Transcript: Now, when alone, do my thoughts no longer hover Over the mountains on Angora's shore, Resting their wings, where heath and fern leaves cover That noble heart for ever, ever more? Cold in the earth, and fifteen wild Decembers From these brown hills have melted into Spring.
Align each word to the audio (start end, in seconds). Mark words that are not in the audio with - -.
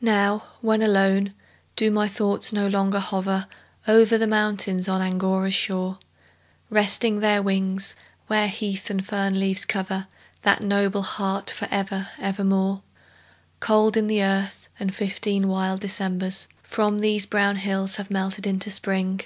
Now, 0.00 0.42
when 0.62 0.80
alone, 0.80 1.34
do 1.76 1.90
my 1.90 2.08
thoughts 2.08 2.50
no 2.50 2.66
longer 2.66 2.98
hover 2.98 3.46
Over 3.86 4.16
the 4.16 4.26
mountains 4.26 4.88
on 4.88 5.02
Angora's 5.02 5.52
shore, 5.52 5.98
Resting 6.70 7.20
their 7.20 7.42
wings, 7.42 7.94
where 8.26 8.48
heath 8.48 8.88
and 8.88 9.04
fern 9.06 9.38
leaves 9.38 9.66
cover 9.66 10.06
That 10.40 10.62
noble 10.64 11.02
heart 11.02 11.50
for 11.50 11.68
ever, 11.70 12.08
ever 12.18 12.42
more? 12.42 12.80
Cold 13.60 13.98
in 13.98 14.06
the 14.06 14.22
earth, 14.24 14.70
and 14.80 14.94
fifteen 14.94 15.46
wild 15.46 15.80
Decembers 15.80 16.48
From 16.62 17.00
these 17.00 17.26
brown 17.26 17.56
hills 17.56 17.96
have 17.96 18.10
melted 18.10 18.46
into 18.46 18.70
Spring. 18.70 19.20